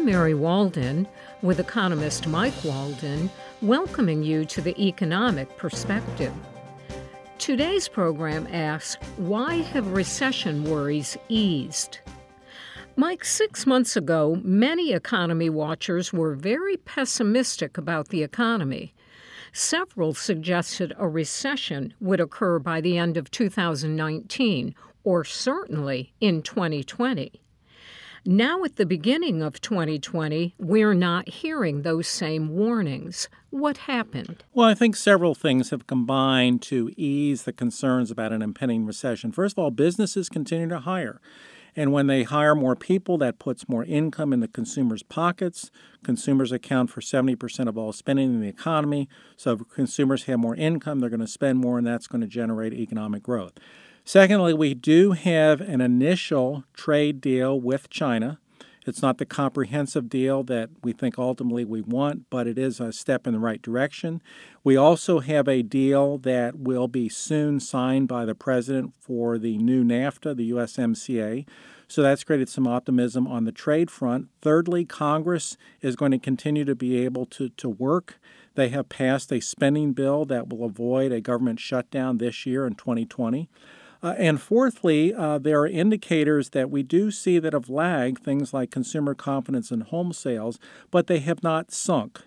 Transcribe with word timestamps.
I'm 0.00 0.06
Mary 0.06 0.32
Walden 0.32 1.06
with 1.42 1.60
economist 1.60 2.26
Mike 2.26 2.64
Walden, 2.64 3.28
welcoming 3.60 4.22
you 4.22 4.46
to 4.46 4.62
the 4.62 4.74
economic 4.82 5.54
perspective. 5.58 6.32
Today's 7.36 7.86
program 7.86 8.48
asks 8.50 8.96
Why 9.18 9.56
have 9.56 9.88
recession 9.88 10.64
worries 10.64 11.18
eased? 11.28 11.98
Mike, 12.96 13.26
six 13.26 13.66
months 13.66 13.94
ago, 13.94 14.40
many 14.42 14.94
economy 14.94 15.50
watchers 15.50 16.14
were 16.14 16.34
very 16.34 16.78
pessimistic 16.78 17.76
about 17.76 18.08
the 18.08 18.22
economy. 18.22 18.94
Several 19.52 20.14
suggested 20.14 20.94
a 20.96 21.10
recession 21.10 21.92
would 22.00 22.20
occur 22.20 22.58
by 22.58 22.80
the 22.80 22.96
end 22.96 23.18
of 23.18 23.30
2019, 23.30 24.74
or 25.04 25.24
certainly 25.24 26.14
in 26.22 26.40
2020. 26.40 27.42
Now, 28.26 28.64
at 28.64 28.76
the 28.76 28.84
beginning 28.84 29.40
of 29.40 29.62
2020, 29.62 30.54
we're 30.58 30.92
not 30.92 31.28
hearing 31.28 31.82
those 31.82 32.06
same 32.06 32.50
warnings. 32.50 33.30
What 33.48 33.78
happened? 33.78 34.44
Well, 34.52 34.68
I 34.68 34.74
think 34.74 34.94
several 34.94 35.34
things 35.34 35.70
have 35.70 35.86
combined 35.86 36.60
to 36.62 36.90
ease 36.98 37.44
the 37.44 37.52
concerns 37.52 38.10
about 38.10 38.32
an 38.32 38.42
impending 38.42 38.84
recession. 38.84 39.32
First 39.32 39.54
of 39.54 39.58
all, 39.60 39.70
businesses 39.70 40.28
continue 40.28 40.68
to 40.68 40.80
hire. 40.80 41.18
And 41.74 41.92
when 41.92 42.08
they 42.08 42.24
hire 42.24 42.54
more 42.54 42.76
people, 42.76 43.16
that 43.18 43.38
puts 43.38 43.68
more 43.68 43.84
income 43.84 44.34
in 44.34 44.40
the 44.40 44.48
consumers' 44.48 45.02
pockets. 45.02 45.70
Consumers 46.04 46.52
account 46.52 46.90
for 46.90 47.00
70% 47.00 47.68
of 47.68 47.78
all 47.78 47.92
spending 47.92 48.34
in 48.34 48.40
the 48.40 48.48
economy. 48.48 49.08
So 49.36 49.52
if 49.52 49.60
consumers 49.74 50.24
have 50.24 50.40
more 50.40 50.56
income, 50.56 51.00
they're 51.00 51.08
going 51.08 51.20
to 51.20 51.26
spend 51.26 51.58
more, 51.58 51.78
and 51.78 51.86
that's 51.86 52.06
going 52.06 52.20
to 52.20 52.26
generate 52.26 52.74
economic 52.74 53.22
growth. 53.22 53.52
Secondly, 54.04 54.52
we 54.52 54.74
do 54.74 55.12
have 55.12 55.60
an 55.60 55.80
initial 55.80 56.64
trade 56.74 57.20
deal 57.20 57.60
with 57.60 57.88
China. 57.90 58.38
It's 58.86 59.02
not 59.02 59.18
the 59.18 59.26
comprehensive 59.26 60.08
deal 60.08 60.42
that 60.44 60.70
we 60.82 60.92
think 60.92 61.18
ultimately 61.18 61.64
we 61.64 61.82
want, 61.82 62.30
but 62.30 62.46
it 62.46 62.58
is 62.58 62.80
a 62.80 62.92
step 62.92 63.26
in 63.26 63.34
the 63.34 63.38
right 63.38 63.60
direction. 63.60 64.22
We 64.64 64.76
also 64.76 65.20
have 65.20 65.46
a 65.46 65.62
deal 65.62 66.18
that 66.18 66.56
will 66.56 66.88
be 66.88 67.08
soon 67.08 67.60
signed 67.60 68.08
by 68.08 68.24
the 68.24 68.34
president 68.34 68.94
for 68.98 69.38
the 69.38 69.58
new 69.58 69.84
NAFTA, 69.84 70.34
the 70.34 70.50
USMCA. 70.50 71.46
So 71.88 72.02
that's 72.02 72.24
created 72.24 72.48
some 72.48 72.66
optimism 72.66 73.26
on 73.26 73.44
the 73.44 73.52
trade 73.52 73.90
front. 73.90 74.28
Thirdly, 74.40 74.84
Congress 74.84 75.56
is 75.82 75.96
going 75.96 76.12
to 76.12 76.18
continue 76.18 76.64
to 76.64 76.74
be 76.74 77.04
able 77.04 77.26
to, 77.26 77.50
to 77.50 77.68
work. 77.68 78.18
They 78.54 78.70
have 78.70 78.88
passed 78.88 79.30
a 79.32 79.40
spending 79.40 79.92
bill 79.92 80.24
that 80.26 80.48
will 80.48 80.64
avoid 80.64 81.12
a 81.12 81.20
government 81.20 81.60
shutdown 81.60 82.18
this 82.18 82.46
year 82.46 82.66
in 82.66 82.74
2020. 82.74 83.48
Uh, 84.02 84.14
and 84.16 84.40
fourthly, 84.40 85.12
uh, 85.14 85.38
there 85.38 85.60
are 85.60 85.66
indicators 85.66 86.50
that 86.50 86.70
we 86.70 86.82
do 86.82 87.10
see 87.10 87.38
that 87.38 87.52
have 87.52 87.68
lagged, 87.68 88.22
things 88.22 88.54
like 88.54 88.70
consumer 88.70 89.14
confidence 89.14 89.70
and 89.70 89.84
home 89.84 90.12
sales, 90.12 90.58
but 90.90 91.06
they 91.06 91.18
have 91.18 91.42
not 91.42 91.70
sunk. 91.70 92.22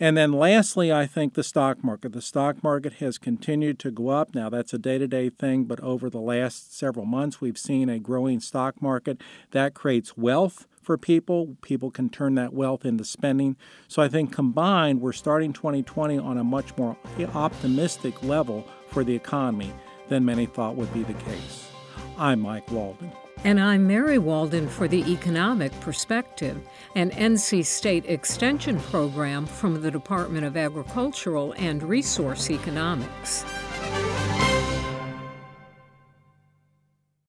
And 0.00 0.16
then 0.16 0.32
lastly, 0.32 0.92
I 0.92 1.06
think 1.06 1.34
the 1.34 1.42
stock 1.42 1.82
market. 1.82 2.12
The 2.12 2.22
stock 2.22 2.62
market 2.62 2.94
has 2.94 3.18
continued 3.18 3.80
to 3.80 3.90
go 3.90 4.08
up. 4.10 4.32
Now, 4.32 4.48
that's 4.48 4.72
a 4.72 4.78
day 4.78 4.96
to 4.96 5.08
day 5.08 5.28
thing, 5.28 5.64
but 5.64 5.80
over 5.80 6.08
the 6.08 6.20
last 6.20 6.76
several 6.76 7.04
months, 7.04 7.40
we've 7.40 7.58
seen 7.58 7.88
a 7.88 7.98
growing 7.98 8.38
stock 8.38 8.80
market. 8.80 9.20
That 9.50 9.74
creates 9.74 10.16
wealth 10.16 10.68
for 10.80 10.96
people. 10.96 11.56
People 11.62 11.90
can 11.90 12.08
turn 12.08 12.36
that 12.36 12.54
wealth 12.54 12.84
into 12.84 13.04
spending. 13.04 13.56
So 13.88 14.00
I 14.00 14.08
think 14.08 14.32
combined, 14.32 15.00
we're 15.00 15.12
starting 15.12 15.52
2020 15.52 16.16
on 16.16 16.38
a 16.38 16.44
much 16.44 16.76
more 16.76 16.96
optimistic 17.34 18.22
level 18.22 18.68
for 18.88 19.02
the 19.02 19.16
economy 19.16 19.72
than 20.08 20.24
many 20.24 20.46
thought 20.46 20.76
would 20.76 20.92
be 20.92 21.02
the 21.02 21.14
case. 21.14 21.70
I'm 22.16 22.40
Mike 22.40 22.70
Walden. 22.70 23.12
And 23.44 23.60
I'm 23.60 23.86
Mary 23.86 24.18
Walden 24.18 24.68
for 24.68 24.88
the 24.88 25.04
Economic 25.12 25.70
Perspective, 25.80 26.60
an 26.96 27.10
NC 27.10 27.64
State 27.64 28.04
Extension 28.06 28.80
program 28.80 29.46
from 29.46 29.80
the 29.80 29.92
Department 29.92 30.44
of 30.44 30.56
Agricultural 30.56 31.54
and 31.56 31.80
Resource 31.84 32.50
Economics. 32.50 33.44